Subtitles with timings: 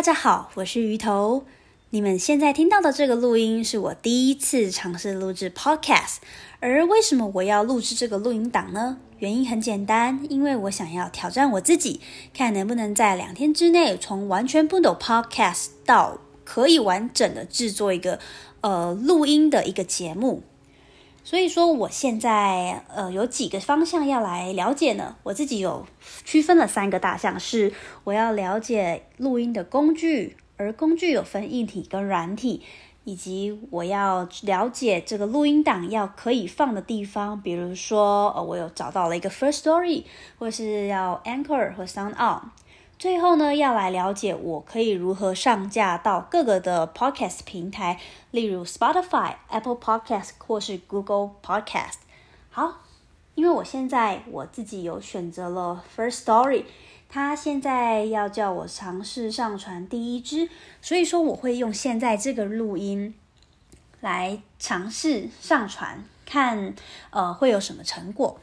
[0.00, 1.44] 大家好，我是鱼头。
[1.90, 6.16] 你们现在听到的这个录音是我第一次尝试录制 Podcast。
[6.58, 8.96] 而为什么我要录制这个录音档呢？
[9.18, 12.00] 原因很简单，因为我想要挑战我自己，
[12.32, 18.18] 看能不能在两天之内从完全不懂 Podcast 到可以完整的制作一个
[18.62, 20.42] 呃录音的一个节目。
[21.22, 25.16] 所以说，我现在呃有几个方向要来了解呢。
[25.22, 25.86] 我自己有
[26.24, 27.72] 区分了三个大项，是
[28.04, 32.62] 我要了解录音的工具，而工具有分硬体跟软体，
[33.04, 40.04] 以及我要了解这个录音档要可以放的地方，比如说呃我有找到了一个 First Story，
[40.38, 42.50] 或是要 Anchor 或 Sound On。
[43.00, 47.98] 最后呢，要来了解我可以如何上架到各个的 podcast 平台，
[48.30, 52.00] 例如 Spotify、Apple Podcast 或是 Google Podcast。
[52.50, 52.82] 好，
[53.34, 56.64] 因为我现在我自己有选择了 First Story，
[57.08, 60.50] 它现在要叫我尝试上传第一支，
[60.82, 63.14] 所以说我会用现在这个录音
[64.00, 66.74] 来尝试上传，看
[67.08, 68.38] 呃会有什么成果。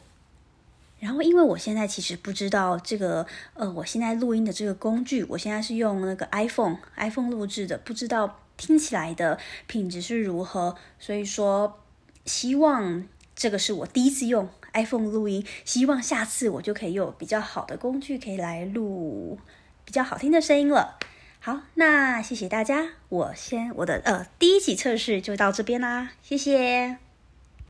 [1.07, 10.75] 然后，因为我现在其实不知道这个，呃，我现在录音的这个工具，我现在是用那个 iPhone，iPhone 录制的，不知道听起来的品质是如何。
[10.99, 11.79] 所以说，
[12.25, 13.05] 希望
[13.37, 19.39] 这个是我第一次用 iPhone 录音，希望下次我就可以有比较好的工具，可以来录
[19.85, 20.99] 比较好听的声音了。
[21.39, 27.06] 好，那谢谢大家，我先我的呃第一集测试就到这边啦，谢谢。